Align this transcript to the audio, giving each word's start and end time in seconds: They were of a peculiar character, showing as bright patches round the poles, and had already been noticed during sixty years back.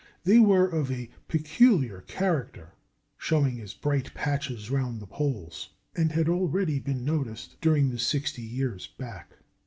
They 0.23 0.39
were 0.39 0.67
of 0.67 0.89
a 0.91 1.11
peculiar 1.27 2.01
character, 2.01 2.73
showing 3.19 3.61
as 3.61 3.75
bright 3.75 4.11
patches 4.15 4.71
round 4.71 4.99
the 4.99 5.05
poles, 5.05 5.75
and 5.95 6.11
had 6.11 6.27
already 6.27 6.79
been 6.79 7.05
noticed 7.05 7.61
during 7.61 7.95
sixty 7.99 8.41
years 8.41 8.87
back. 8.87 9.37